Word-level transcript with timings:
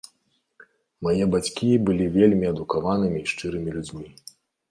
Мае 1.07 1.25
бацькі 1.33 1.69
былі 1.89 2.07
вельмі 2.17 2.45
адукаванымі 2.53 3.19
і 3.23 3.29
шчырымі 3.35 3.69
людзьмі. 3.77 4.07